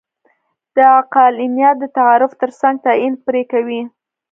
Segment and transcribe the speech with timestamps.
[0.75, 3.81] د عقلانیت د تعریف ترڅنګ تعین پرې کوي.